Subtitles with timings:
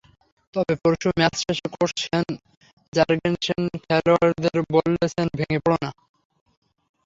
[0.53, 2.25] তবে পরশু ম্যাচ শেষে কোচ শেন
[2.93, 5.89] জার্গেনসেন খেলোয়াড়দের বলেছেন, ভেঙে পড়ো না।